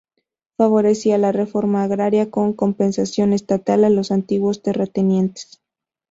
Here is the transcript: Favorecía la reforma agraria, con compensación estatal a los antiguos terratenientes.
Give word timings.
Favorecía 0.57 1.19
la 1.19 1.31
reforma 1.31 1.83
agraria, 1.83 2.31
con 2.31 2.53
compensación 2.53 3.33
estatal 3.33 3.83
a 3.85 3.91
los 3.91 4.09
antiguos 4.09 4.63
terratenientes. 4.63 5.61